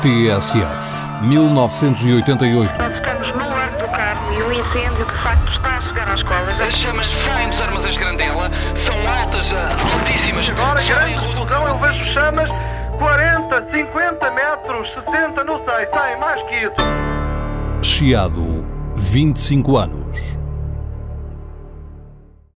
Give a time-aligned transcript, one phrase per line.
[0.00, 2.72] TSF, 1988.
[2.78, 6.20] Nós estamos no Largo do carro e o incêndio de facto está a chegar às
[6.20, 6.58] escolas.
[6.58, 9.52] As chamas saem dos armazéns de Grandela, são altas,
[9.92, 10.48] altíssimas.
[10.48, 12.48] Agora, grande explosão, eu vejo chamas
[12.98, 16.74] 40, 50 metros, 60, não sei, saem mais que isso.
[17.82, 18.64] Chiado,
[18.96, 20.39] 25 anos.